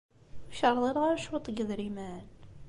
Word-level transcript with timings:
Ur 0.47 0.51
ak-rḍileɣ 0.61 1.03
ara 1.05 1.23
cwiṭ 1.23 1.45
n 1.49 1.55
yidrimen? 1.57 2.25